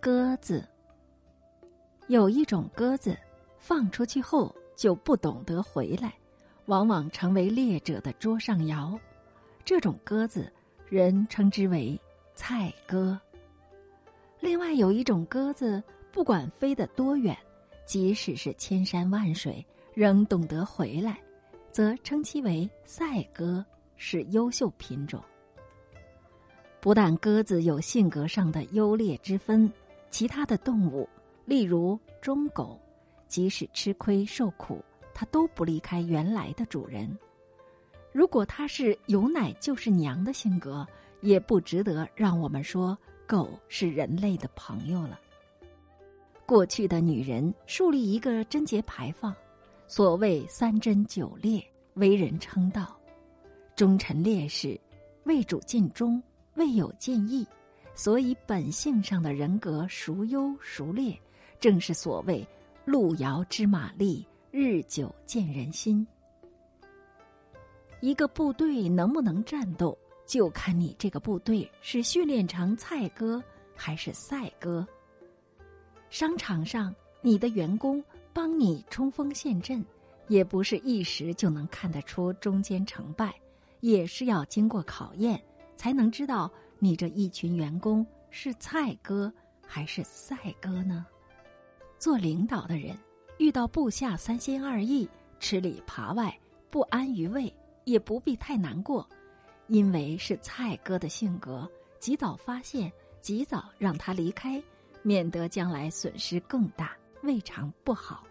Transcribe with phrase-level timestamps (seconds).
[0.00, 0.66] 鸽子。
[2.08, 3.14] 有一种鸽子，
[3.58, 6.14] 放出去后就不懂得回来，
[6.64, 8.98] 往往成为猎者的桌上肴。
[9.62, 10.50] 这种鸽子，
[10.88, 12.00] 人称之为
[12.34, 13.20] 菜鸽。
[14.40, 17.36] 另外有一种鸽子，不管飞得多远，
[17.84, 21.20] 即使是千山万水，仍懂得回来，
[21.70, 23.62] 则称其为赛鸽，
[23.98, 25.22] 是优秀品种。
[26.80, 29.70] 不但鸽子有性格上的优劣之分，
[30.10, 31.08] 其他的动物。
[31.44, 32.78] 例如忠狗，
[33.26, 37.10] 即使吃亏受苦，它都不离开原来的主人。
[38.12, 40.86] 如果它是有奶就是娘的性格，
[41.20, 42.96] 也不值得让我们说
[43.26, 45.18] 狗是人类的朋友了。
[46.46, 49.34] 过去的女人树立一个贞洁牌坊，
[49.86, 51.64] 所谓三贞九烈，
[51.94, 52.96] 为人称道。
[53.76, 54.78] 忠臣烈士，
[55.24, 56.22] 为主尽忠，
[56.54, 57.46] 为友尽义，
[58.02, 61.14] 所以本性上的人格孰优孰劣。
[61.58, 62.48] 正是所谓
[62.86, 66.06] “路遥知马力，日久见人心”。
[68.00, 73.42] 一个部队能不能战斗，就看你这个部队是训练成菜鸽
[73.76, 74.86] 还是赛鸽。
[76.08, 79.84] 商场上，你的员工帮你冲锋陷阵，
[80.26, 83.34] 也不是一时就能看得出中间成败，
[83.80, 85.38] 也是要经过考验，
[85.76, 86.50] 才能知道
[86.82, 89.30] 你这一群员工是菜哥
[89.66, 91.04] 还是赛哥呢？
[91.98, 92.96] 做领导的人
[93.36, 95.06] 遇到部下三心二意、
[95.38, 96.34] 吃里扒外、
[96.70, 99.06] 不安于位，也不必太难过，
[99.66, 104.62] 因为是蔡哥的性格，及早发现，及早让他离开，
[105.02, 108.24] 免得将来损失更大，未尝不好。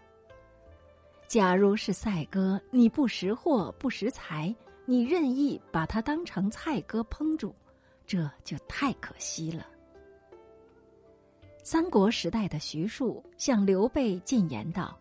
[1.28, 4.52] 假如是赛哥，你不识货、不识才，
[4.84, 7.54] 你任意把他当成菜哥烹煮，
[8.10, 9.64] 这就太可惜了。
[11.62, 14.98] 三国时代的徐庶向刘备进言道：“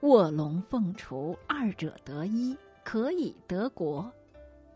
[0.00, 4.10] 卧龙凤雏二者得一，可以得国。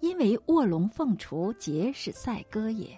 [0.00, 2.88] 因为卧龙凤雏皆是赛鸽也。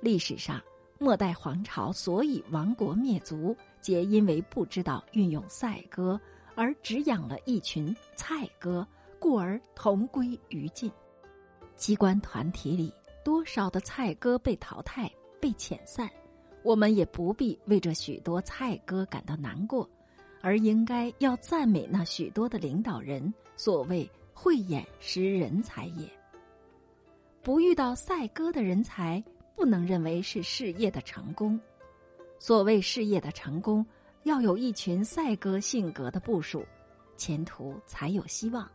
[0.00, 0.62] 历史上
[1.00, 6.20] 末代皇朝所以亡国灭族，皆因为不知道运用赛鸽，
[6.54, 8.86] 而只养了一群菜鸽，
[9.18, 10.88] 故而同归于尽。
[11.74, 12.92] 机关团体里
[13.24, 16.08] 多少的菜哥被淘汰、被遣散。”
[16.62, 19.86] 我们也不必为这许多菜歌感到难过，
[20.40, 23.32] 而应该要赞美那许多的领导人。
[23.54, 26.10] 所谓慧眼识人才也。
[27.42, 29.22] 不遇到赛歌的人才，
[29.54, 31.60] 不能认为是事业的成功。
[32.38, 33.84] 所谓事业的成功，
[34.22, 36.64] 要有一群赛歌性格的部署，
[37.16, 38.66] 前途才有希望。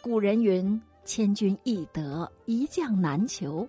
[0.00, 3.68] 古人云：“千军易得，一将难求。”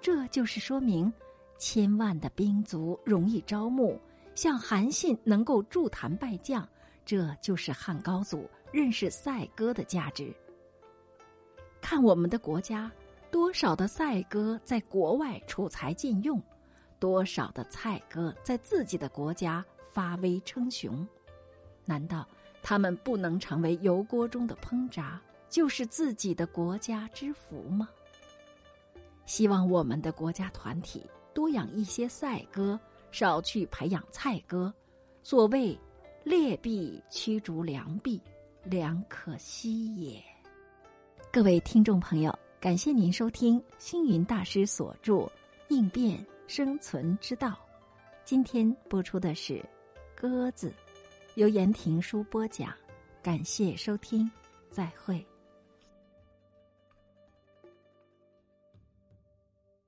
[0.00, 1.12] 这就是说明。
[1.58, 4.00] 千万的兵卒容易招募，
[4.34, 6.66] 像韩信能够助谈败将，
[7.04, 10.34] 这就是汉高祖认识赛鸽的价值。
[11.82, 12.90] 看我们的国家，
[13.30, 16.42] 多少的赛鸽在国外储才禁用，
[16.98, 21.06] 多少的菜鸽在自己的国家发威称雄，
[21.84, 22.26] 难道
[22.62, 25.20] 他们不能成为油锅中的烹炸，
[25.50, 27.88] 就是自己的国家之福吗？
[29.26, 31.04] 希望我们的国家团体。
[31.32, 32.78] 多养一些赛鸽，
[33.12, 34.72] 少去培养菜鸽。
[35.22, 35.78] 所谓
[36.24, 38.20] “劣币驱逐良币，
[38.64, 40.20] 良可惜也”。
[41.30, 45.14] 各位听众朋友，感谢您收听星云大师所著
[45.68, 46.18] 《应变
[46.48, 47.50] 生存之道》。
[48.24, 49.54] 今天播出的是
[50.16, 50.68] 《鸽子》，
[51.36, 52.74] 由言庭书播讲。
[53.22, 54.28] 感谢收听，
[54.68, 55.24] 再会。